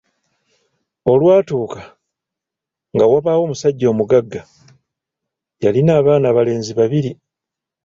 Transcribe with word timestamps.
Olwatuuka, 1.11 1.81
nga 2.93 3.05
wabawo 3.11 3.41
omussajja 3.45 3.85
omuggaga, 3.93 4.41
yalina 5.63 5.91
abaana 5.99 6.25
abalenzi 6.29 6.71
babbiri. 6.77 7.11